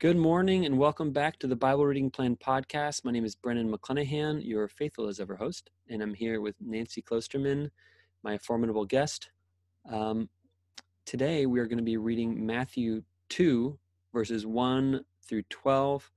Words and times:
Good 0.00 0.16
morning 0.16 0.64
and 0.64 0.78
welcome 0.78 1.10
back 1.10 1.38
to 1.40 1.46
the 1.46 1.54
Bible 1.54 1.84
Reading 1.84 2.10
Plan 2.10 2.34
podcast. 2.34 3.04
My 3.04 3.10
name 3.10 3.26
is 3.26 3.34
Brennan 3.34 3.70
McClenahan, 3.70 4.40
your 4.42 4.66
faithful 4.66 5.08
as 5.08 5.20
ever 5.20 5.36
host, 5.36 5.68
and 5.90 6.00
I'm 6.00 6.14
here 6.14 6.40
with 6.40 6.54
Nancy 6.58 7.02
Klosterman, 7.02 7.68
my 8.22 8.38
formidable 8.38 8.86
guest. 8.86 9.28
Um, 9.86 10.30
today 11.04 11.44
we 11.44 11.60
are 11.60 11.66
going 11.66 11.76
to 11.76 11.84
be 11.84 11.98
reading 11.98 12.46
Matthew 12.46 13.02
2, 13.28 13.78
verses 14.14 14.46
1 14.46 15.04
through 15.22 15.42
12. 15.50 16.10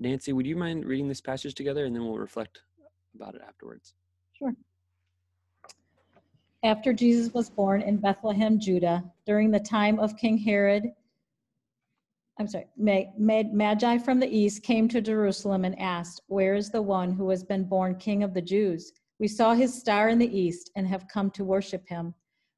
Nancy, 0.00 0.32
would 0.32 0.44
you 0.44 0.56
mind 0.56 0.84
reading 0.84 1.06
this 1.06 1.20
passage 1.20 1.54
together 1.54 1.84
and 1.84 1.94
then 1.94 2.04
we'll 2.04 2.18
reflect 2.18 2.62
about 3.14 3.36
it 3.36 3.42
afterwards? 3.46 3.94
Sure. 4.32 4.52
After 6.64 6.92
Jesus 6.92 7.32
was 7.32 7.50
born 7.50 7.82
in 7.82 7.98
Bethlehem, 7.98 8.58
Judah, 8.58 9.04
during 9.26 9.52
the 9.52 9.60
time 9.60 10.00
of 10.00 10.16
King 10.16 10.38
Herod, 10.38 10.90
I'm 12.38 12.48
sorry, 12.48 12.66
Magi 12.76 13.98
from 13.98 14.20
the 14.20 14.28
east 14.28 14.62
came 14.62 14.88
to 14.88 15.00
Jerusalem 15.00 15.64
and 15.64 15.78
asked, 15.80 16.20
Where 16.26 16.54
is 16.54 16.70
the 16.70 16.82
one 16.82 17.12
who 17.12 17.30
has 17.30 17.42
been 17.42 17.64
born 17.64 17.96
king 17.96 18.22
of 18.22 18.34
the 18.34 18.42
Jews? 18.42 18.92
We 19.18 19.28
saw 19.28 19.54
his 19.54 19.74
star 19.74 20.10
in 20.10 20.18
the 20.18 20.38
east 20.38 20.70
and 20.76 20.86
have 20.86 21.08
come 21.08 21.30
to 21.30 21.44
worship 21.44 21.88
him. 21.88 22.14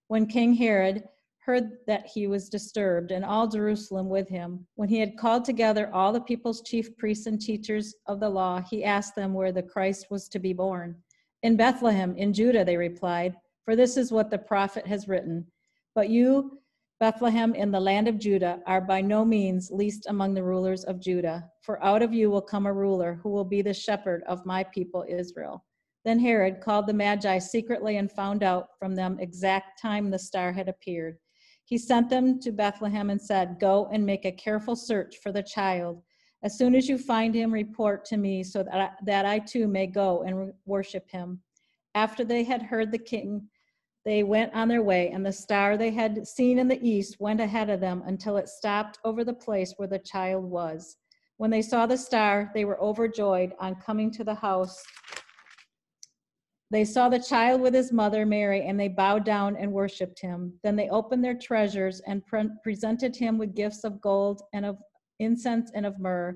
When 0.08 0.26
King 0.26 0.54
Herod 0.54 1.04
heard 1.38 1.78
that 1.86 2.06
he 2.06 2.26
was 2.26 2.48
disturbed, 2.48 3.12
and 3.12 3.24
all 3.24 3.46
Jerusalem 3.46 4.08
with 4.08 4.28
him, 4.28 4.66
when 4.74 4.88
he 4.88 4.98
had 4.98 5.16
called 5.16 5.44
together 5.44 5.88
all 5.94 6.12
the 6.12 6.20
people's 6.20 6.62
chief 6.62 6.96
priests 6.98 7.26
and 7.26 7.40
teachers 7.40 7.94
of 8.06 8.18
the 8.18 8.28
law, 8.28 8.60
he 8.68 8.84
asked 8.84 9.14
them 9.14 9.32
where 9.32 9.52
the 9.52 9.62
Christ 9.62 10.08
was 10.10 10.28
to 10.30 10.40
be 10.40 10.52
born. 10.52 10.96
In 11.44 11.56
Bethlehem, 11.56 12.16
in 12.16 12.32
Judah, 12.32 12.64
they 12.64 12.76
replied, 12.76 13.36
for 13.64 13.76
this 13.76 13.96
is 13.96 14.10
what 14.10 14.28
the 14.30 14.38
prophet 14.38 14.86
has 14.86 15.06
written. 15.06 15.46
But 15.94 16.10
you, 16.10 16.58
Bethlehem 17.00 17.54
in 17.54 17.70
the 17.70 17.78
land 17.78 18.08
of 18.08 18.18
Judah 18.18 18.60
are 18.66 18.80
by 18.80 19.00
no 19.00 19.24
means 19.24 19.70
least 19.70 20.06
among 20.08 20.34
the 20.34 20.42
rulers 20.42 20.82
of 20.82 20.98
Judah, 20.98 21.48
for 21.60 21.82
out 21.84 22.02
of 22.02 22.12
you 22.12 22.28
will 22.28 22.42
come 22.42 22.66
a 22.66 22.72
ruler 22.72 23.20
who 23.22 23.28
will 23.28 23.44
be 23.44 23.62
the 23.62 23.72
shepherd 23.72 24.24
of 24.26 24.44
my 24.44 24.64
people 24.64 25.04
Israel. 25.08 25.64
Then 26.04 26.18
Herod 26.18 26.60
called 26.60 26.88
the 26.88 26.92
Magi 26.94 27.38
secretly 27.38 27.98
and 27.98 28.10
found 28.10 28.42
out 28.42 28.70
from 28.80 28.96
them 28.96 29.20
exact 29.20 29.80
time 29.80 30.10
the 30.10 30.18
star 30.18 30.52
had 30.52 30.68
appeared. 30.68 31.18
He 31.66 31.78
sent 31.78 32.10
them 32.10 32.40
to 32.40 32.50
Bethlehem 32.50 33.10
and 33.10 33.20
said, 33.20 33.60
Go 33.60 33.88
and 33.92 34.04
make 34.04 34.24
a 34.24 34.32
careful 34.32 34.74
search 34.74 35.18
for 35.22 35.30
the 35.30 35.42
child. 35.42 36.02
As 36.42 36.58
soon 36.58 36.74
as 36.74 36.88
you 36.88 36.98
find 36.98 37.32
him, 37.32 37.52
report 37.52 38.04
to 38.06 38.16
me 38.16 38.42
so 38.42 38.64
that 38.64 38.74
I, 38.74 38.90
that 39.04 39.24
I 39.24 39.38
too 39.38 39.68
may 39.68 39.86
go 39.86 40.22
and 40.22 40.52
worship 40.64 41.08
him. 41.10 41.42
After 41.94 42.24
they 42.24 42.42
had 42.42 42.62
heard 42.62 42.90
the 42.90 42.98
king, 42.98 43.48
they 44.08 44.22
went 44.22 44.54
on 44.54 44.68
their 44.68 44.82
way, 44.82 45.10
and 45.10 45.26
the 45.26 45.30
star 45.30 45.76
they 45.76 45.90
had 45.90 46.26
seen 46.26 46.58
in 46.58 46.66
the 46.66 46.82
east 46.82 47.20
went 47.20 47.42
ahead 47.42 47.68
of 47.68 47.78
them 47.78 48.02
until 48.06 48.38
it 48.38 48.48
stopped 48.48 48.98
over 49.04 49.22
the 49.22 49.34
place 49.34 49.74
where 49.76 49.86
the 49.86 49.98
child 49.98 50.44
was. 50.44 50.96
When 51.36 51.50
they 51.50 51.60
saw 51.60 51.84
the 51.84 51.98
star, 51.98 52.50
they 52.54 52.64
were 52.64 52.80
overjoyed 52.80 53.52
on 53.60 53.74
coming 53.74 54.10
to 54.12 54.24
the 54.24 54.34
house. 54.34 54.82
They 56.70 56.86
saw 56.86 57.10
the 57.10 57.18
child 57.18 57.60
with 57.60 57.74
his 57.74 57.92
mother 57.92 58.24
Mary, 58.24 58.62
and 58.62 58.80
they 58.80 58.88
bowed 58.88 59.26
down 59.26 59.58
and 59.58 59.70
worshiped 59.70 60.22
him. 60.22 60.54
Then 60.62 60.74
they 60.74 60.88
opened 60.88 61.22
their 61.22 61.36
treasures 61.36 62.00
and 62.06 62.24
pre- 62.24 62.48
presented 62.62 63.14
him 63.14 63.36
with 63.36 63.54
gifts 63.54 63.84
of 63.84 64.00
gold 64.00 64.40
and 64.54 64.64
of 64.64 64.78
incense 65.18 65.70
and 65.74 65.84
of 65.84 66.00
myrrh. 66.00 66.34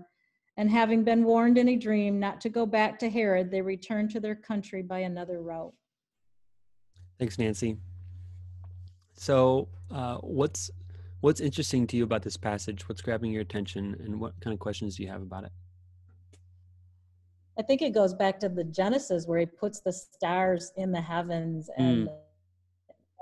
And 0.58 0.70
having 0.70 1.04
been 1.04 1.24
warned 1.24 1.56
in 1.56 1.70
a 1.70 1.76
dream 1.76 2.20
not 2.20 2.38
to 2.42 2.50
go 2.50 2.66
back 2.66 2.98
to 2.98 3.08
Herod, 3.08 3.50
they 3.50 3.62
returned 3.62 4.10
to 4.10 4.20
their 4.20 4.36
country 4.36 4.82
by 4.82 4.98
another 4.98 5.40
route. 5.40 5.72
Thanks, 7.22 7.38
Nancy. 7.38 7.76
So, 9.14 9.68
uh, 9.92 10.16
what's 10.16 10.72
what's 11.20 11.38
interesting 11.38 11.86
to 11.86 11.96
you 11.96 12.02
about 12.02 12.22
this 12.22 12.36
passage? 12.36 12.88
What's 12.88 13.00
grabbing 13.00 13.30
your 13.30 13.42
attention, 13.42 13.96
and 14.04 14.18
what 14.18 14.32
kind 14.40 14.52
of 14.52 14.58
questions 14.58 14.96
do 14.96 15.04
you 15.04 15.08
have 15.08 15.22
about 15.22 15.44
it? 15.44 15.52
I 17.56 17.62
think 17.62 17.80
it 17.80 17.94
goes 17.94 18.12
back 18.12 18.40
to 18.40 18.48
the 18.48 18.64
Genesis 18.64 19.28
where 19.28 19.38
he 19.38 19.46
puts 19.46 19.78
the 19.82 19.92
stars 19.92 20.72
in 20.76 20.90
the 20.90 21.00
heavens, 21.00 21.70
and 21.78 22.08
mm. 22.08 22.12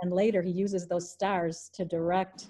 and 0.00 0.10
later 0.10 0.40
he 0.40 0.50
uses 0.50 0.88
those 0.88 1.12
stars 1.12 1.70
to 1.74 1.84
direct 1.84 2.46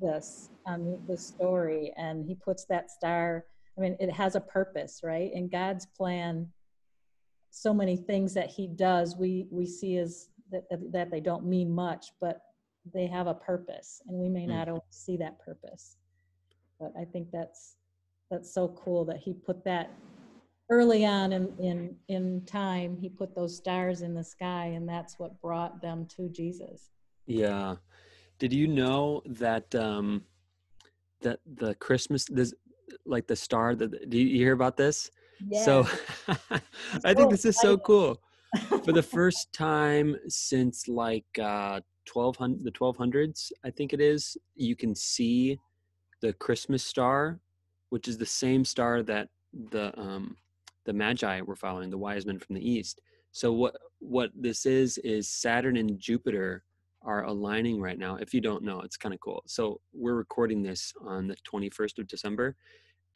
this 0.00 0.50
um, 0.66 0.98
the 1.06 1.16
story, 1.16 1.92
and 1.96 2.26
he 2.26 2.34
puts 2.34 2.64
that 2.64 2.90
star. 2.90 3.44
I 3.78 3.82
mean, 3.82 3.96
it 4.00 4.10
has 4.10 4.34
a 4.34 4.40
purpose, 4.40 5.02
right? 5.04 5.30
In 5.32 5.48
God's 5.48 5.86
plan, 5.86 6.48
so 7.50 7.72
many 7.72 7.96
things 7.96 8.34
that 8.34 8.50
He 8.50 8.66
does, 8.66 9.16
we 9.16 9.46
we 9.52 9.64
see 9.64 9.98
as 9.98 10.30
that, 10.50 10.92
that 10.92 11.10
they 11.10 11.20
don't 11.20 11.46
mean 11.46 11.70
much, 11.70 12.12
but 12.20 12.40
they 12.92 13.06
have 13.06 13.26
a 13.26 13.34
purpose, 13.34 14.00
and 14.06 14.18
we 14.18 14.28
may 14.28 14.44
mm. 14.44 14.48
not 14.48 14.68
always 14.68 14.82
see 14.90 15.16
that 15.18 15.38
purpose. 15.40 15.96
But 16.80 16.92
I 16.98 17.04
think 17.04 17.28
that's 17.32 17.76
that's 18.30 18.52
so 18.52 18.68
cool 18.68 19.04
that 19.06 19.18
he 19.18 19.32
put 19.32 19.64
that 19.64 19.90
early 20.70 21.04
on 21.04 21.32
in 21.32 21.52
in 21.58 21.96
in 22.08 22.44
time. 22.44 22.96
He 22.96 23.08
put 23.08 23.34
those 23.34 23.56
stars 23.56 24.02
in 24.02 24.14
the 24.14 24.24
sky, 24.24 24.66
and 24.74 24.88
that's 24.88 25.18
what 25.18 25.40
brought 25.40 25.82
them 25.82 26.06
to 26.16 26.28
Jesus. 26.28 26.90
Yeah. 27.26 27.76
Did 28.38 28.52
you 28.52 28.68
know 28.68 29.22
that 29.26 29.74
um, 29.74 30.22
that 31.20 31.40
the 31.56 31.74
Christmas 31.74 32.24
this 32.26 32.54
like 33.04 33.26
the 33.26 33.36
star 33.36 33.74
that 33.74 34.08
do 34.08 34.18
you 34.18 34.36
hear 34.36 34.52
about 34.52 34.76
this? 34.76 35.10
Yeah. 35.46 35.64
So 35.64 35.88
I 37.04 37.14
think 37.14 37.30
this 37.30 37.44
is 37.44 37.60
so 37.60 37.76
cool 37.76 38.20
for 38.84 38.92
the 38.92 39.02
first 39.02 39.52
time 39.52 40.16
since 40.28 40.88
like 40.88 41.26
uh 41.38 41.80
1200 42.10 42.64
the 42.64 42.70
1200s 42.72 43.52
i 43.64 43.70
think 43.70 43.92
it 43.92 44.00
is 44.00 44.36
you 44.54 44.74
can 44.74 44.94
see 44.94 45.58
the 46.22 46.32
christmas 46.34 46.82
star 46.82 47.38
which 47.90 48.08
is 48.08 48.18
the 48.18 48.26
same 48.26 48.64
star 48.64 49.02
that 49.02 49.28
the 49.70 49.98
um 49.98 50.36
the 50.84 50.92
magi 50.92 51.40
were 51.42 51.54
following 51.54 51.90
the 51.90 51.98
wise 51.98 52.26
men 52.26 52.38
from 52.38 52.54
the 52.54 52.70
east. 52.70 53.00
So 53.32 53.52
what 53.52 53.76
what 54.00 54.30
this 54.34 54.64
is 54.64 54.98
is 54.98 55.28
saturn 55.28 55.76
and 55.76 55.98
jupiter 55.98 56.64
are 57.02 57.24
aligning 57.24 57.80
right 57.80 57.98
now 57.98 58.16
if 58.16 58.32
you 58.32 58.40
don't 58.40 58.64
know 58.64 58.80
it's 58.80 58.96
kind 58.96 59.14
of 59.14 59.20
cool. 59.20 59.42
So 59.46 59.80
we're 59.92 60.14
recording 60.14 60.62
this 60.62 60.92
on 61.00 61.28
the 61.28 61.36
21st 61.50 61.98
of 61.98 62.08
december 62.08 62.56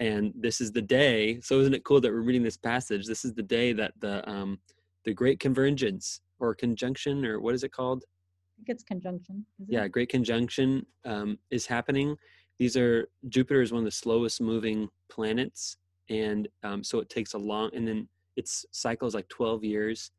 and 0.01 0.33
this 0.37 0.61
is 0.61 0.73
the 0.73 0.83
day 0.83 1.41
so 1.41 1.61
isn't 1.61 1.75
it 1.75 1.85
cool 1.85 2.01
that 2.01 2.13
we're 2.13 2.21
reading 2.21 2.43
this 2.43 2.57
passage? 2.57 3.07
This 3.07 3.25
is 3.25 3.33
the 3.33 3.43
day 3.43 3.73
that 3.73 3.93
the 4.01 4.29
um 4.29 4.59
the 5.05 5.13
Great 5.13 5.41
Convergence 5.41 6.21
or 6.39 6.55
conjunction, 6.55 7.25
or 7.25 7.41
what 7.41 7.55
is 7.55 7.65
it 7.65 7.73
called? 7.73 8.05
I 8.05 8.65
think 8.65 8.77
it's 8.77 8.85
conjunction. 8.85 9.47
Yeah, 9.67 9.89
Great 9.89 10.09
Conjunction 10.09 10.87
um, 11.05 11.39
is 11.51 11.67
happening. 11.67 12.17
These 12.59 12.77
are 12.77 13.09
Jupiter 13.29 13.63
is 13.63 13.73
one 13.73 13.81
of 13.81 13.85
the 13.85 13.91
slowest 13.91 14.41
moving 14.41 14.89
planets, 15.09 15.77
and 16.09 16.49
um, 16.63 16.85
so 16.85 17.01
it 17.01 17.09
takes 17.09 17.35
a 17.35 17.39
long. 17.39 17.71
And 17.75 17.87
then 17.87 18.09
its 18.37 18.67
cycle 18.71 19.09
is 19.09 19.15
like 19.15 19.29
12 19.29 19.65
years. 19.65 20.11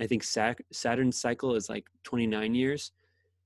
I 0.00 0.06
think 0.06 0.22
Saturn's 0.22 1.20
cycle 1.20 1.54
is 1.56 1.68
like 1.68 1.86
29 2.04 2.54
years. 2.54 2.92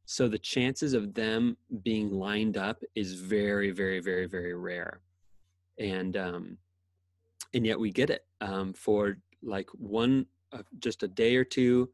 So 0.04 0.28
the 0.28 0.38
chances 0.38 0.92
of 0.92 1.14
them 1.14 1.56
being 1.82 2.10
lined 2.10 2.56
up 2.56 2.82
is 2.94 3.14
very, 3.14 3.70
very, 3.70 4.00
very, 4.00 4.26
very 4.26 4.55
rare, 4.55 5.00
and 5.78 6.17
um, 6.17 6.58
and 7.55 7.64
yet 7.64 7.78
we 7.78 7.90
get 7.90 8.11
it 8.11 8.26
um, 8.40 8.72
for 8.72 9.19
like 9.43 9.69
one 9.70 10.26
just 10.78 11.02
a 11.02 11.08
day 11.08 11.37
or 11.37 11.44
two 11.44 11.88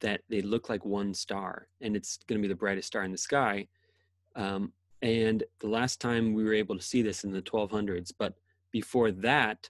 that 0.00 0.20
they 0.28 0.42
look 0.42 0.68
like 0.68 0.84
one 0.84 1.14
star 1.14 1.68
and 1.80 1.94
it's 1.96 2.18
going 2.26 2.40
to 2.40 2.46
be 2.46 2.52
the 2.52 2.58
brightest 2.58 2.88
star 2.88 3.04
in 3.04 3.12
the 3.12 3.18
sky 3.18 3.66
um, 4.36 4.72
and 5.02 5.44
the 5.60 5.68
last 5.68 6.00
time 6.00 6.34
we 6.34 6.44
were 6.44 6.54
able 6.54 6.76
to 6.76 6.82
see 6.82 7.02
this 7.02 7.24
in 7.24 7.32
the 7.32 7.42
1200s 7.42 8.12
but 8.18 8.34
before 8.72 9.10
that 9.10 9.68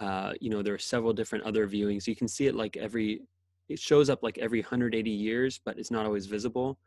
uh, 0.00 0.32
you 0.40 0.48
know 0.50 0.62
there 0.62 0.74
are 0.74 0.78
several 0.78 1.12
different 1.12 1.44
other 1.44 1.66
viewings. 1.66 2.06
You 2.06 2.16
can 2.16 2.28
see 2.28 2.46
it 2.46 2.54
like 2.54 2.76
every 2.76 3.22
it 3.68 3.78
shows 3.78 4.08
up 4.08 4.22
like 4.22 4.38
every 4.38 4.60
180 4.60 5.10
years 5.10 5.60
but 5.64 5.78
it's 5.78 5.90
not 5.90 6.06
always 6.06 6.26
visible. 6.26 6.78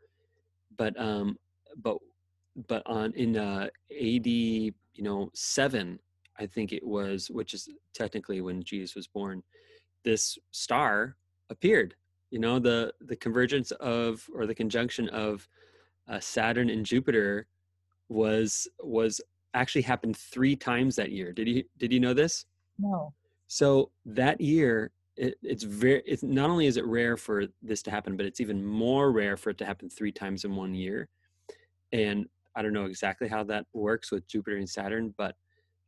But 0.76 0.98
um 0.98 1.36
but 1.82 1.98
but 2.68 2.82
on 2.86 3.12
in 3.14 3.36
uh 3.36 3.68
80 3.90 4.74
you 4.94 5.02
know 5.02 5.30
7 5.32 5.98
i 6.38 6.44
think 6.44 6.72
it 6.72 6.86
was 6.86 7.30
which 7.30 7.54
is 7.54 7.66
technically 7.94 8.42
when 8.42 8.62
jesus 8.62 8.94
was 8.94 9.06
born 9.06 9.42
this 10.04 10.38
star 10.50 11.16
appeared 11.50 11.94
you 12.30 12.38
know 12.38 12.58
the 12.58 12.92
the 13.02 13.16
convergence 13.16 13.70
of 13.72 14.28
or 14.34 14.46
the 14.46 14.54
conjunction 14.54 15.08
of 15.10 15.48
uh, 16.08 16.20
saturn 16.20 16.70
and 16.70 16.84
jupiter 16.86 17.46
was 18.08 18.68
was 18.82 19.20
actually 19.54 19.82
happened 19.82 20.16
three 20.16 20.56
times 20.56 20.96
that 20.96 21.12
year 21.12 21.32
did 21.32 21.48
you 21.48 21.62
did 21.78 21.92
you 21.92 22.00
know 22.00 22.14
this 22.14 22.46
no 22.78 23.12
So 23.52 23.90
that 24.06 24.40
year, 24.40 24.92
it, 25.14 25.34
it's 25.42 25.62
very. 25.62 26.02
It's 26.06 26.22
not 26.22 26.48
only 26.48 26.64
is 26.64 26.78
it 26.78 26.86
rare 26.86 27.18
for 27.18 27.44
this 27.60 27.82
to 27.82 27.90
happen, 27.90 28.16
but 28.16 28.24
it's 28.24 28.40
even 28.40 28.64
more 28.64 29.12
rare 29.12 29.36
for 29.36 29.50
it 29.50 29.58
to 29.58 29.66
happen 29.66 29.90
three 29.90 30.10
times 30.10 30.46
in 30.46 30.56
one 30.56 30.72
year. 30.74 31.10
And 31.92 32.24
I 32.56 32.62
don't 32.62 32.72
know 32.72 32.86
exactly 32.86 33.28
how 33.28 33.44
that 33.44 33.66
works 33.74 34.10
with 34.10 34.26
Jupiter 34.26 34.56
and 34.56 34.66
Saturn, 34.66 35.12
but 35.18 35.36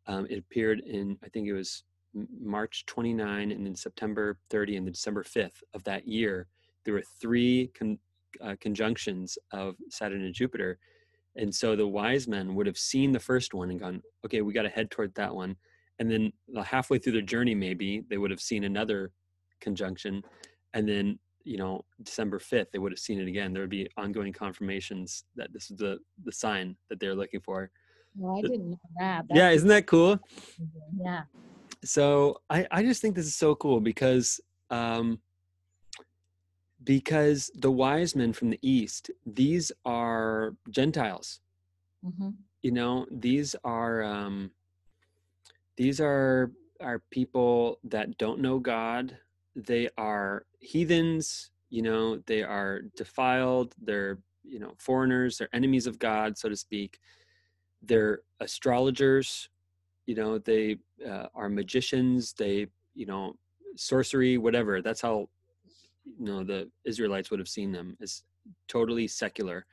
um, 0.07 0.27
it 0.29 0.39
appeared 0.41 0.81
in 0.81 1.17
I 1.25 1.31
think 1.31 1.49
it 1.49 1.55
was 1.55 1.85
March 2.41 2.87
29 2.87 3.51
and 3.51 3.67
then 3.67 3.75
September 3.75 4.39
30 4.51 4.77
and 4.77 4.87
then 4.87 4.93
December 4.93 5.23
5th 5.23 5.63
of 5.75 5.85
that 5.85 6.07
year. 6.07 6.47
There 6.85 6.95
were 6.95 7.05
three 7.21 7.71
con- 7.79 7.99
uh, 8.41 8.57
conjunctions 8.61 9.39
of 9.53 9.77
Saturn 9.91 10.23
and 10.23 10.35
Jupiter. 10.35 10.79
And 11.37 11.53
so 11.53 11.75
the 11.75 11.87
wise 11.87 12.29
men 12.29 12.55
would 12.55 12.67
have 12.67 12.79
seen 12.79 13.13
the 13.13 13.21
first 13.21 13.55
one 13.55 13.71
and 13.71 13.81
gone, 13.81 14.03
okay, 14.25 14.43
we 14.43 14.53
got 14.53 14.63
to 14.63 14.69
head 14.69 14.91
toward 14.91 15.15
that 15.15 15.35
one. 15.35 15.57
And 15.99 16.11
then 16.11 16.33
halfway 16.65 16.99
through 16.99 17.13
their 17.13 17.23
journey, 17.23 17.55
maybe 17.55 18.05
they 18.09 18.19
would 18.19 18.31
have 18.31 18.41
seen 18.41 18.65
another 18.65 19.13
conjunction. 19.61 20.23
And 20.75 20.89
then, 20.89 21.19
you 21.45 21.57
know, 21.57 21.85
December 22.03 22.39
5th, 22.39 22.71
they 22.73 22.79
would 22.79 22.93
have 22.93 22.99
seen 22.99 23.21
it 23.21 23.29
again. 23.29 23.53
There 23.53 23.63
would 23.63 23.71
be 23.71 23.89
ongoing 23.97 24.33
confirmations 24.33 25.25
that 25.37 25.53
this 25.53 25.71
is 25.71 25.77
the, 25.77 25.99
the 26.25 26.33
sign 26.33 26.77
that 26.89 27.01
they're 27.01 27.15
looking 27.15 27.41
for. 27.41 27.71
Well, 28.17 28.39
I 28.39 28.43
didn't 28.43 28.71
know 28.71 28.81
that. 28.99 29.25
That's 29.29 29.39
yeah, 29.39 29.51
isn't 29.51 29.69
that 29.69 29.87
cool? 29.87 30.21
Yeah. 31.01 31.23
So 31.85 32.41
I, 32.49 32.67
I 32.71 32.83
just 32.83 33.01
think 33.03 33.15
this 33.15 33.27
is 33.27 33.37
so 33.37 33.55
cool 33.55 33.81
because 33.81 34.41
um, 34.71 35.21
because 36.83 37.51
the 37.55 37.71
wise 37.71 38.15
men 38.17 38.33
from 38.33 38.51
the 38.51 38.59
east 38.63 39.11
these 39.27 39.71
are 39.85 40.55
gentiles. 40.71 41.41
Mm-hmm. 42.05 42.31
you 42.61 42.71
know 42.71 43.07
these 43.11 43.57
are 43.65 44.03
um 44.03 44.51
these 45.79 46.01
are 46.01 46.53
are 46.81 47.03
people 47.11 47.79
that 47.85 48.19
don't 48.19 48.41
know 48.41 48.59
god. 48.59 49.17
They 49.57 49.89
are 49.97 50.45
heathens 50.59 51.51
you 51.71 51.83
know 51.83 52.19
they 52.27 52.43
are 52.43 52.83
defiled 52.97 53.75
they're 53.81 54.19
you 54.43 54.59
know 54.59 54.75
foreigners 54.79 55.39
they're 55.39 55.55
enemies 55.55 55.87
of 55.87 55.99
god 55.99 56.37
so 56.37 56.49
to 56.49 56.57
speak. 56.57 56.99
They're 57.83 58.21
astrologers 58.41 59.49
you 60.07 60.15
know 60.15 60.39
they 60.39 60.77
uh, 61.09 61.27
are 61.35 61.49
magicians 61.49 62.33
they 62.35 62.67
you 62.95 63.07
know 63.07 63.35
sorcery 63.77 64.39
whatever 64.39 64.81
that's 64.83 65.01
how 65.01 65.29
you 66.19 66.27
know 66.27 66.45
the 66.45 66.71
Israelites 66.85 67.31
would 67.31 67.41
have 67.41 67.49
seen 67.49 67.73
them 67.73 67.97
as 68.01 68.23
totally 68.69 69.09
secular 69.09 69.67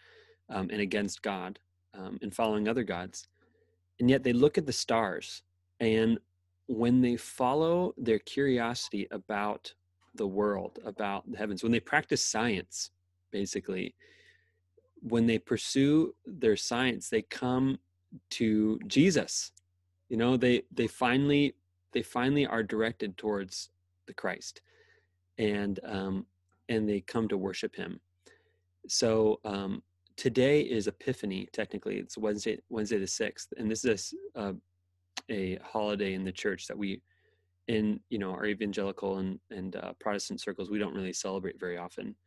um, 0.50 0.70
and 0.72 0.82
against 0.82 1.22
God 1.22 1.60
um, 1.94 2.18
and 2.22 2.34
following 2.34 2.68
other 2.68 2.84
gods, 2.84 3.28
and 4.00 4.10
yet 4.10 4.24
they 4.24 4.34
look 4.34 4.58
at 4.58 4.66
the 4.66 4.74
stars 4.74 5.44
and 5.82 6.20
when 6.68 7.02
they 7.02 7.18
follow 7.18 7.94
their 7.98 8.20
curiosity 8.20 9.08
about 9.12 9.74
the 10.16 10.28
world, 10.28 10.80
about 10.86 11.30
the 11.30 11.38
heavens, 11.38 11.64
when 11.64 11.72
they 11.72 11.80
practice 11.80 12.24
science, 12.24 12.92
basically, 13.32 13.94
when 15.02 15.26
they 15.26 15.38
pursue 15.38 16.14
their 16.26 16.56
science, 16.56 17.10
they 17.10 17.24
come 17.24 17.78
to 18.30 18.80
Jesus. 18.88 19.52
You 20.12 20.18
know, 20.18 20.36
they 20.36 20.64
they 20.74 20.88
finally 20.88 21.56
they 21.94 22.02
finally 22.02 22.46
are 22.46 22.64
directed 22.64 23.18
towards 23.18 23.70
the 24.08 24.14
Christ 24.14 24.60
and 25.38 25.80
um, 25.86 26.26
and 26.68 26.88
they 26.88 27.00
come 27.00 27.30
to 27.30 27.38
worship 27.38 27.74
him. 27.74 27.98
So 28.90 29.40
um, 29.46 29.82
today 30.18 30.64
is 30.64 30.88
Epiphany. 30.88 31.48
Technically, 31.54 31.96
it's 31.96 32.18
Wednesday, 32.18 32.60
Wednesday 32.68 32.98
the 32.98 33.08
sixth, 33.08 33.54
and 33.56 33.72
this 33.72 33.86
is 33.86 34.14
a, 34.36 34.54
a 35.30 35.58
holiday 35.64 36.14
in 36.14 36.26
the 36.26 36.32
church 36.34 36.68
that 36.68 36.78
we, 36.78 37.00
in 37.70 38.02
you 38.10 38.20
know, 38.20 38.32
our 38.32 38.46
evangelical 38.46 39.20
and 39.20 39.40
and 39.50 39.78
uh, 39.78 39.94
Protestant 40.02 40.42
circles, 40.42 40.70
we 40.70 40.78
don't 40.78 40.94
really 40.94 41.14
celebrate 41.14 41.58
very 41.58 41.78
often. 41.78 42.18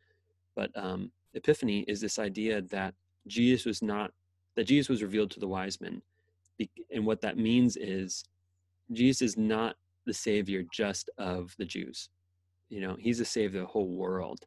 But 0.55 0.71
um, 0.75 1.11
Epiphany 1.35 1.81
is 1.87 2.01
this 2.01 2.17
idea 2.17 2.63
that 2.63 2.95
Jesus 3.27 3.63
was 3.63 3.83
not 3.83 4.11
that 4.55 4.63
Jesus 4.63 4.89
was 4.89 5.03
revealed 5.03 5.29
to 5.31 5.39
the 5.39 5.47
wise 5.47 5.79
men, 5.79 6.01
and 6.91 7.05
what 7.05 7.21
that 7.21 7.37
means 7.37 7.77
is 7.77 8.23
Jesus 8.91 9.21
is 9.21 9.37
not 9.37 9.75
the 10.05 10.13
savior 10.13 10.63
just 10.71 11.09
of 11.17 11.55
the 11.57 11.65
Jews 11.65 12.09
you 12.69 12.81
know 12.81 12.95
he's 12.99 13.19
the 13.19 13.25
savior 13.25 13.61
of 13.61 13.67
the 13.67 13.71
whole 13.71 13.95
world. 13.95 14.45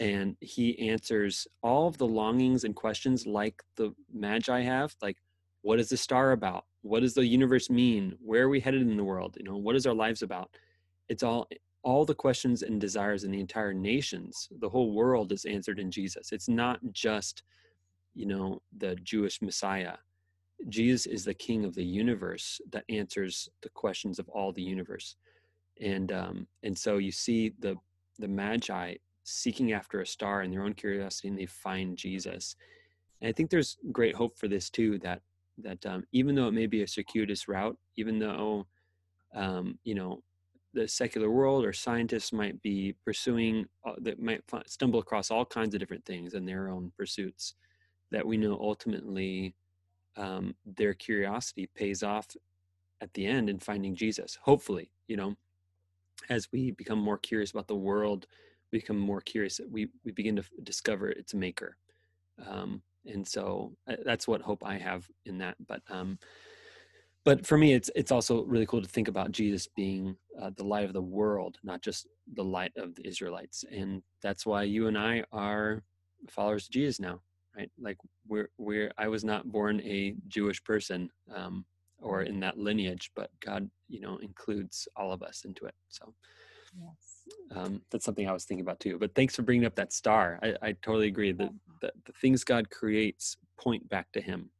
And 0.00 0.36
he 0.40 0.88
answers 0.90 1.46
all 1.62 1.86
of 1.86 1.98
the 1.98 2.06
longings 2.06 2.64
and 2.64 2.74
questions 2.74 3.26
like 3.26 3.62
the 3.76 3.94
magi 4.12 4.60
have 4.62 4.94
like 5.02 5.18
what 5.62 5.80
is 5.80 5.88
the 5.88 5.96
star 5.96 6.32
about? 6.32 6.64
What 6.82 7.00
does 7.00 7.14
the 7.14 7.26
universe 7.26 7.68
mean? 7.68 8.14
Where 8.20 8.44
are 8.44 8.48
we 8.48 8.60
headed 8.60 8.82
in 8.82 8.96
the 8.96 9.04
world? 9.04 9.36
You 9.38 9.44
know 9.44 9.56
what 9.56 9.76
is 9.76 9.86
our 9.86 9.94
lives 9.94 10.22
about? 10.22 10.50
It's 11.08 11.22
all 11.22 11.48
all 11.82 12.04
the 12.04 12.14
questions 12.14 12.62
and 12.62 12.80
desires 12.80 13.24
in 13.24 13.30
the 13.30 13.40
entire 13.40 13.72
nations 13.72 14.48
the 14.60 14.68
whole 14.68 14.92
world 14.92 15.30
is 15.32 15.44
answered 15.44 15.78
in 15.78 15.90
jesus. 15.90 16.32
It's 16.32 16.48
not 16.48 16.80
just 16.92 17.42
you 18.14 18.26
know 18.26 18.60
the 18.78 18.96
jewish 18.96 19.42
messiah 19.42 19.96
jesus 20.68 21.06
is 21.06 21.24
the 21.24 21.34
king 21.34 21.64
of 21.64 21.74
the 21.74 21.84
universe 21.84 22.60
that 22.70 22.84
answers 22.88 23.48
the 23.62 23.68
questions 23.70 24.18
of 24.18 24.28
all 24.28 24.52
the 24.52 24.62
universe. 24.62 25.16
And 25.80 26.10
um, 26.12 26.46
and 26.62 26.76
so 26.76 26.96
you 26.96 27.12
see 27.12 27.52
the 27.58 27.76
the 28.18 28.28
magi 28.28 28.94
seeking 29.24 29.72
after 29.72 30.00
a 30.00 30.06
star 30.06 30.42
in 30.42 30.50
their 30.50 30.62
own 30.62 30.72
curiosity 30.72 31.28
and 31.28 31.38
they 31.38 31.46
find 31.46 31.96
jesus. 31.96 32.56
And 33.20 33.28
i 33.28 33.32
think 33.32 33.50
there's 33.50 33.76
great 33.92 34.14
hope 34.14 34.38
for 34.38 34.48
this 34.48 34.70
too 34.70 34.98
that 35.00 35.20
that 35.58 35.84
um, 35.86 36.04
even 36.12 36.34
though 36.34 36.48
it 36.48 36.54
may 36.54 36.66
be 36.66 36.82
a 36.82 36.88
circuitous 36.88 37.48
route 37.48 37.76
even 37.96 38.18
though 38.18 38.66
um, 39.34 39.78
you 39.84 39.94
know 39.94 40.22
the 40.74 40.86
secular 40.86 41.30
world 41.30 41.64
or 41.64 41.72
scientists 41.72 42.32
might 42.32 42.60
be 42.62 42.94
pursuing 43.04 43.66
uh, 43.86 43.94
that 44.02 44.20
might 44.20 44.42
stumble 44.66 45.00
across 45.00 45.30
all 45.30 45.44
kinds 45.44 45.74
of 45.74 45.80
different 45.80 46.04
things 46.04 46.34
in 46.34 46.44
their 46.44 46.68
own 46.68 46.92
pursuits 46.96 47.54
that 48.10 48.26
we 48.26 48.36
know 48.36 48.58
ultimately 48.60 49.54
um, 50.16 50.54
their 50.64 50.94
curiosity 50.94 51.68
pays 51.74 52.02
off 52.02 52.26
at 53.00 53.12
the 53.14 53.26
end 53.26 53.50
in 53.50 53.58
finding 53.58 53.94
jesus 53.94 54.38
hopefully 54.42 54.90
you 55.08 55.16
know 55.16 55.36
as 56.28 56.50
we 56.52 56.72
become 56.72 56.98
more 56.98 57.18
curious 57.18 57.50
about 57.50 57.68
the 57.68 57.74
world, 57.76 58.26
we 58.72 58.78
become 58.78 58.98
more 58.98 59.20
curious. 59.20 59.60
We 59.70 59.88
we 60.04 60.12
begin 60.12 60.36
to 60.36 60.44
discover 60.62 61.10
its 61.10 61.34
maker, 61.34 61.76
um, 62.46 62.82
and 63.06 63.26
so 63.26 63.72
uh, 63.88 63.96
that's 64.04 64.26
what 64.26 64.42
hope 64.42 64.64
I 64.64 64.78
have 64.78 65.08
in 65.24 65.38
that. 65.38 65.56
But 65.66 65.82
um, 65.88 66.18
but 67.24 67.46
for 67.46 67.58
me, 67.58 67.74
it's 67.74 67.90
it's 67.94 68.12
also 68.12 68.44
really 68.44 68.66
cool 68.66 68.82
to 68.82 68.88
think 68.88 69.08
about 69.08 69.32
Jesus 69.32 69.68
being 69.76 70.16
uh, 70.40 70.50
the 70.56 70.64
light 70.64 70.84
of 70.84 70.92
the 70.92 71.02
world, 71.02 71.58
not 71.62 71.82
just 71.82 72.06
the 72.34 72.44
light 72.44 72.72
of 72.76 72.94
the 72.94 73.06
Israelites, 73.06 73.64
and 73.70 74.02
that's 74.22 74.46
why 74.46 74.64
you 74.64 74.88
and 74.88 74.98
I 74.98 75.24
are 75.32 75.82
followers 76.28 76.66
of 76.66 76.72
Jesus 76.72 76.98
now, 76.98 77.20
right? 77.56 77.70
Like 77.80 77.98
we're 78.28 78.50
we're 78.58 78.92
I 78.98 79.08
was 79.08 79.24
not 79.24 79.50
born 79.50 79.80
a 79.80 80.14
Jewish 80.28 80.62
person. 80.62 81.10
Um, 81.34 81.64
or 82.00 82.22
in 82.22 82.40
that 82.40 82.58
lineage 82.58 83.10
but 83.14 83.30
god 83.40 83.68
you 83.88 84.00
know 84.00 84.18
includes 84.18 84.88
all 84.96 85.12
of 85.12 85.22
us 85.22 85.44
into 85.44 85.64
it 85.66 85.74
so 85.88 86.12
yes. 86.78 87.56
um, 87.56 87.80
that's 87.90 88.04
something 88.04 88.28
i 88.28 88.32
was 88.32 88.44
thinking 88.44 88.64
about 88.64 88.80
too 88.80 88.98
but 88.98 89.14
thanks 89.14 89.34
for 89.34 89.42
bringing 89.42 89.66
up 89.66 89.74
that 89.74 89.92
star 89.92 90.38
i, 90.42 90.54
I 90.62 90.72
totally 90.82 91.08
agree 91.08 91.32
that 91.32 91.50
the, 91.80 91.92
the 92.04 92.12
things 92.20 92.44
god 92.44 92.70
creates 92.70 93.36
point 93.58 93.88
back 93.88 94.10
to 94.12 94.20
him 94.20 94.50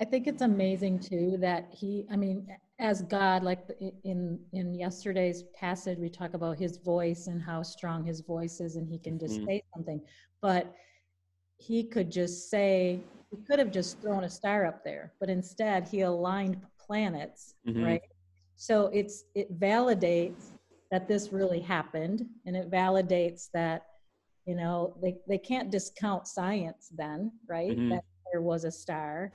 i 0.00 0.04
think 0.04 0.26
it's 0.26 0.42
amazing 0.42 0.98
too 0.98 1.36
that 1.40 1.68
he 1.70 2.06
i 2.10 2.16
mean 2.16 2.46
as 2.80 3.02
god 3.02 3.42
like 3.42 3.60
in 4.04 4.38
in 4.52 4.74
yesterday's 4.74 5.44
passage 5.54 5.98
we 5.98 6.08
talk 6.08 6.34
about 6.34 6.58
his 6.58 6.78
voice 6.78 7.26
and 7.26 7.42
how 7.42 7.62
strong 7.62 8.04
his 8.04 8.20
voice 8.20 8.60
is 8.60 8.76
and 8.76 8.88
he 8.88 8.98
can 8.98 9.18
just 9.18 9.36
mm-hmm. 9.36 9.46
say 9.46 9.62
something 9.74 10.00
but 10.40 10.74
he 11.58 11.84
could 11.84 12.10
just 12.10 12.50
say 12.50 13.00
he 13.30 13.36
could 13.44 13.58
have 13.58 13.70
just 13.70 14.00
thrown 14.00 14.24
a 14.24 14.30
star 14.30 14.64
up 14.64 14.82
there, 14.84 15.12
but 15.20 15.28
instead 15.28 15.86
he 15.86 16.00
aligned 16.00 16.60
planets, 16.78 17.54
mm-hmm. 17.66 17.84
right? 17.84 18.02
So 18.56 18.86
it's 18.86 19.24
it 19.34 19.60
validates 19.60 20.52
that 20.90 21.06
this 21.06 21.32
really 21.32 21.60
happened, 21.60 22.24
and 22.46 22.56
it 22.56 22.70
validates 22.70 23.48
that 23.52 23.82
you 24.46 24.56
know 24.56 24.96
they 25.02 25.16
they 25.28 25.38
can't 25.38 25.70
discount 25.70 26.26
science 26.26 26.90
then, 26.96 27.32
right? 27.48 27.70
Mm-hmm. 27.70 27.90
That 27.90 28.04
there 28.32 28.42
was 28.42 28.64
a 28.64 28.70
star. 28.70 29.32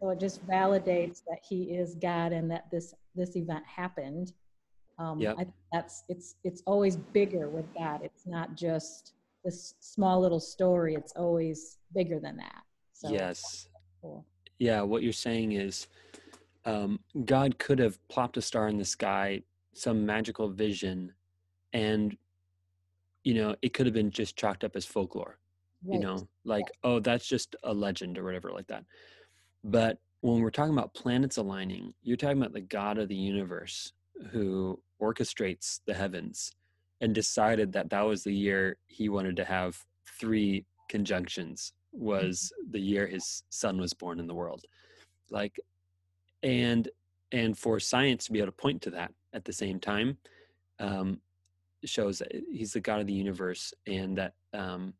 So 0.00 0.10
it 0.10 0.20
just 0.20 0.46
validates 0.46 1.22
that 1.28 1.38
he 1.48 1.64
is 1.64 1.94
God 1.94 2.32
and 2.32 2.50
that 2.50 2.70
this 2.70 2.94
this 3.14 3.36
event 3.36 3.64
happened. 3.64 4.32
Um, 4.98 5.20
yep. 5.20 5.36
That's 5.72 6.04
it's 6.08 6.36
it's 6.42 6.62
always 6.66 6.96
bigger 6.96 7.48
with 7.48 7.66
God. 7.74 8.00
It's 8.02 8.26
not 8.26 8.56
just 8.56 9.12
this 9.46 9.74
small 9.80 10.20
little 10.20 10.40
story. 10.40 10.94
It's 10.94 11.12
always 11.12 11.78
bigger 11.94 12.18
than 12.18 12.36
that. 12.36 12.62
So 12.92 13.10
yes. 13.10 13.68
Cool. 14.02 14.26
Yeah, 14.58 14.82
what 14.82 15.02
you're 15.02 15.12
saying 15.12 15.52
is 15.52 15.86
um, 16.64 16.98
God 17.24 17.58
could 17.58 17.78
have 17.78 17.96
plopped 18.08 18.36
a 18.36 18.42
star 18.42 18.68
in 18.68 18.76
the 18.76 18.84
sky, 18.84 19.42
some 19.72 20.04
magical 20.04 20.50
vision, 20.50 21.12
and 21.72 22.16
you 23.22 23.34
know, 23.34 23.54
it 23.62 23.72
could 23.72 23.86
have 23.86 23.94
been 23.94 24.10
just 24.10 24.36
chalked 24.36 24.64
up 24.64 24.76
as 24.76 24.84
folklore. 24.84 25.38
Right. 25.84 25.94
You 25.94 26.00
know, 26.00 26.28
like, 26.44 26.64
yeah. 26.68 26.90
oh, 26.90 27.00
that's 27.00 27.26
just 27.26 27.54
a 27.62 27.72
legend 27.72 28.18
or 28.18 28.24
whatever 28.24 28.50
like 28.50 28.66
that. 28.68 28.84
But 29.64 29.98
when 30.20 30.40
we're 30.40 30.50
talking 30.50 30.72
about 30.72 30.94
planets 30.94 31.36
aligning, 31.36 31.92
you're 32.02 32.16
talking 32.16 32.38
about 32.38 32.52
the 32.52 32.60
God 32.60 32.98
of 32.98 33.08
the 33.08 33.16
universe 33.16 33.92
who 34.30 34.80
orchestrates 35.00 35.80
the 35.86 35.94
heavens 35.94 36.52
and 37.00 37.14
decided 37.14 37.72
that 37.72 37.90
that 37.90 38.02
was 38.02 38.24
the 38.24 38.34
year 38.34 38.76
he 38.86 39.08
wanted 39.08 39.36
to 39.36 39.44
have 39.44 39.78
three 40.18 40.64
conjunctions 40.88 41.72
was 41.92 42.52
the 42.70 42.80
year 42.80 43.06
his 43.06 43.42
son 43.50 43.78
was 43.78 43.92
born 43.92 44.20
in 44.20 44.26
the 44.26 44.34
world. 44.34 44.64
Like 45.30 45.58
and 46.42 46.88
and 47.32 47.56
for 47.58 47.80
science 47.80 48.26
to 48.26 48.32
be 48.32 48.38
able 48.38 48.46
to 48.46 48.52
point 48.52 48.82
to 48.82 48.90
that 48.90 49.12
at 49.32 49.44
the 49.44 49.52
same 49.52 49.80
time 49.80 50.16
um, 50.78 51.20
shows 51.84 52.18
that 52.18 52.32
he's 52.50 52.72
the 52.72 52.80
god 52.80 53.00
of 53.00 53.06
the 53.06 53.12
universe 53.12 53.74
and 53.86 54.16
that 54.16 54.34
um, 54.54 54.94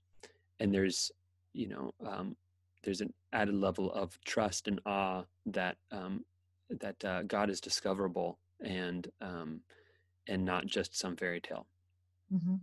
and 0.60 0.72
there's 0.74 1.10
you 1.52 1.68
know 1.68 1.92
um, 2.06 2.36
there's 2.82 3.00
an 3.00 3.12
added 3.32 3.54
level 3.54 3.92
of 3.92 4.18
trust 4.24 4.68
and 4.68 4.80
awe 4.86 5.22
that 5.46 5.76
um, 5.92 6.24
that 6.68 7.02
uh, 7.04 7.22
god 7.22 7.50
is 7.50 7.60
discoverable 7.60 8.38
and 8.64 9.08
um, 9.20 9.60
and 10.26 10.44
not 10.44 10.66
just 10.66 10.98
some 10.98 11.16
fairy 11.16 11.40
tale 11.40 11.66
mm-hmm. 12.32 12.56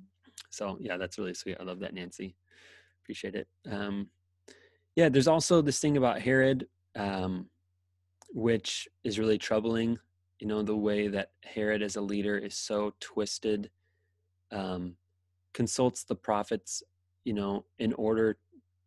so 0.50 0.77
yeah 0.79 0.98
that's 0.98 1.17
really 1.17 1.34
sweet 1.34 1.58
i 1.60 1.63
love 1.63 1.79
that 1.79 1.93
nancy 1.93 2.36
appreciate 3.03 3.36
it 3.36 3.48
um, 3.72 4.08
yeah 4.96 5.10
there's 5.10 5.27
also 5.27 5.62
this 5.62 5.79
thing 5.79 5.98
about 5.98 6.22
herod 6.22 6.67
um, 6.96 7.48
which 8.34 8.88
is 9.03 9.20
really 9.20 9.38
troubling. 9.38 9.98
You 10.39 10.48
know, 10.48 10.63
the 10.63 10.75
way 10.75 11.08
that 11.08 11.32
Herod 11.43 11.82
as 11.82 11.96
a 11.96 12.01
leader 12.01 12.38
is 12.38 12.55
so 12.55 12.93
twisted, 13.00 13.70
um, 14.51 14.96
consults 15.53 16.03
the 16.03 16.15
prophets, 16.15 16.84
you 17.24 17.34
know, 17.34 17.65
in 17.79 17.93
order 17.93 18.38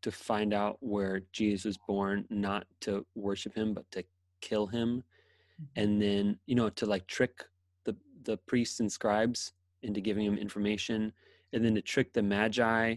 to 0.02 0.10
find 0.10 0.52
out 0.52 0.76
where 0.80 1.22
Jesus 1.32 1.64
was 1.64 1.78
born, 1.78 2.26
not 2.28 2.66
to 2.80 3.06
worship 3.14 3.54
him, 3.54 3.72
but 3.72 3.90
to 3.92 4.04
kill 4.40 4.66
him. 4.66 5.02
Mm-hmm. 5.60 5.82
And 5.82 6.02
then, 6.02 6.38
you 6.46 6.54
know, 6.54 6.68
to 6.70 6.86
like 6.86 7.06
trick 7.06 7.44
the, 7.84 7.96
the 8.24 8.36
priests 8.36 8.80
and 8.80 8.92
scribes 8.92 9.52
into 9.86 10.00
giving 10.00 10.26
him 10.26 10.36
information, 10.36 11.12
and 11.52 11.64
then 11.64 11.74
to 11.74 11.82
trick 11.82 12.12
the 12.12 12.22
magi, 12.22 12.96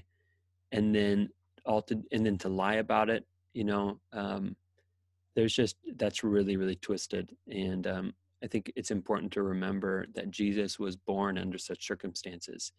and 0.72 0.94
then 0.94 1.30
all 1.66 1.82
to, 1.84 2.02
and 2.12 2.26
then 2.26 2.38
to 2.40 2.50
lie 2.50 2.76
about 2.76 3.10
it, 3.10 3.26
you 3.54 3.64
know, 3.64 4.00
um, 4.14 4.56
there's 5.40 5.56
just 5.56 5.78
that's 5.96 6.24
really 6.24 6.58
really 6.58 6.76
twisted 6.76 7.36
and 7.48 7.88
um, 7.88 8.14
i 8.44 8.48
think 8.48 8.72
it's 8.76 8.92
important 8.92 9.32
to 9.32 9.42
remember 9.42 10.06
that 10.14 10.30
jesus 10.30 10.78
was 10.78 10.96
born 10.98 11.38
under 11.38 11.58
such 11.58 11.88
circumstances 11.88 12.74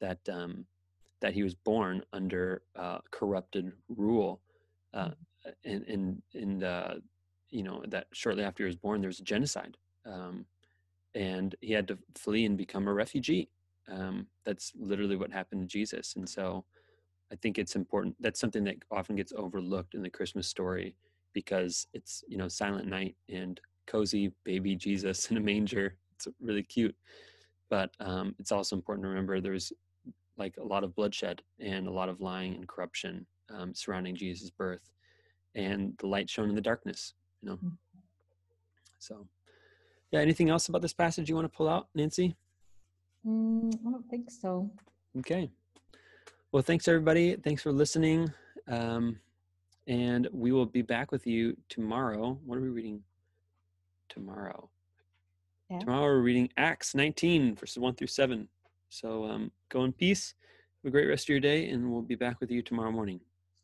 that 0.00 0.18
um, 0.30 0.66
that 1.20 1.32
he 1.32 1.42
was 1.42 1.54
born 1.54 2.02
under 2.12 2.62
uh, 2.76 2.98
corrupted 3.10 3.72
rule 3.88 4.40
uh, 4.92 5.08
mm. 5.08 5.54
and 5.64 5.84
and 5.84 6.22
and 6.34 6.64
uh, 6.64 6.94
you 7.48 7.62
know 7.62 7.82
that 7.88 8.06
shortly 8.12 8.44
after 8.44 8.64
he 8.64 8.66
was 8.66 8.76
born 8.76 9.00
there 9.00 9.08
was 9.08 9.20
a 9.20 9.24
genocide 9.24 9.76
um, 10.04 10.44
and 11.16 11.56
he 11.60 11.72
had 11.72 11.88
to 11.88 11.98
flee 12.14 12.44
and 12.44 12.56
become 12.56 12.86
a 12.86 12.94
refugee. 12.94 13.48
Um, 13.90 14.26
that's 14.44 14.72
literally 14.78 15.14
what 15.14 15.32
happened 15.32 15.60
to 15.60 15.66
jesus 15.68 16.16
and 16.16 16.28
so 16.28 16.64
i 17.32 17.36
think 17.36 17.56
it's 17.56 17.76
important 17.76 18.16
that's 18.18 18.40
something 18.40 18.64
that 18.64 18.76
often 18.90 19.14
gets 19.14 19.32
overlooked 19.36 19.94
in 19.94 20.02
the 20.02 20.10
christmas 20.10 20.48
story 20.48 20.96
because 21.32 21.86
it's 21.94 22.24
you 22.26 22.36
know 22.36 22.48
silent 22.48 22.88
night 22.88 23.14
and 23.28 23.60
cozy 23.86 24.32
baby 24.44 24.74
jesus 24.74 25.26
in 25.30 25.36
a 25.36 25.40
manger. 25.40 25.94
It's 26.16 26.26
really 26.40 26.64
cute 26.64 26.96
but 27.70 27.90
um, 28.00 28.34
it's 28.38 28.50
also 28.50 28.74
important 28.74 29.04
to 29.04 29.08
remember 29.08 29.40
there's 29.40 29.72
like 30.36 30.56
a 30.56 30.64
lot 30.64 30.82
of 30.82 30.94
bloodshed 30.96 31.42
and 31.60 31.86
a 31.86 31.92
lot 31.92 32.08
of 32.08 32.20
lying 32.20 32.54
and 32.54 32.66
corruption 32.66 33.26
um, 33.54 33.72
surrounding 33.74 34.16
jesus 34.16 34.50
birth 34.50 34.90
and 35.54 35.94
the 35.98 36.06
light 36.08 36.28
shown 36.28 36.48
in 36.48 36.54
the 36.56 36.60
darkness 36.60 37.14
you 37.42 37.50
know? 37.50 37.56
Mm-hmm. 37.56 37.68
so 38.98 39.28
yeah 40.16 40.22
anything 40.22 40.50
else 40.50 40.68
about 40.68 40.82
this 40.82 40.92
passage 40.92 41.28
you 41.28 41.34
want 41.34 41.50
to 41.50 41.56
pull 41.56 41.68
out 41.68 41.88
nancy 41.94 42.36
mm, 43.26 43.74
i 43.86 43.90
don't 43.90 44.08
think 44.08 44.30
so 44.30 44.70
okay 45.18 45.50
well 46.52 46.62
thanks 46.62 46.88
everybody 46.88 47.36
thanks 47.36 47.62
for 47.62 47.72
listening 47.72 48.32
um, 48.68 49.18
and 49.86 50.28
we 50.32 50.52
will 50.52 50.66
be 50.66 50.82
back 50.82 51.12
with 51.12 51.26
you 51.26 51.56
tomorrow. 51.68 52.38
What 52.44 52.58
are 52.58 52.62
we 52.62 52.68
reading 52.68 53.02
tomorrow? 54.08 54.68
Yeah. 55.70 55.80
Tomorrow 55.80 56.02
we're 56.02 56.20
reading 56.20 56.48
Acts 56.56 56.94
19, 56.94 57.56
verses 57.56 57.78
1 57.78 57.94
through 57.94 58.06
7. 58.08 58.48
So 58.88 59.24
um, 59.24 59.50
go 59.68 59.84
in 59.84 59.92
peace. 59.92 60.34
Have 60.82 60.88
a 60.88 60.92
great 60.92 61.06
rest 61.06 61.24
of 61.24 61.28
your 61.30 61.40
day, 61.40 61.68
and 61.70 61.90
we'll 61.90 62.02
be 62.02 62.14
back 62.14 62.40
with 62.40 62.50
you 62.50 62.62
tomorrow 62.62 62.90
morning. 62.90 63.20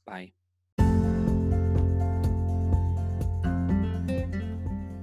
Bye. 0.07 0.33